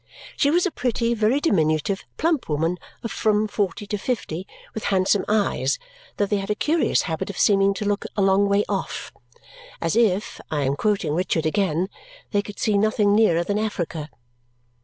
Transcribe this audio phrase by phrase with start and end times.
[0.35, 5.23] She was a pretty, very diminutive, plump woman of from forty to fifty, with handsome
[5.27, 5.77] eyes,
[6.17, 9.11] though they had a curious habit of seeming to look a long way off.
[9.79, 11.87] As if I am quoting Richard again
[12.31, 14.09] they could see nothing nearer than Africa!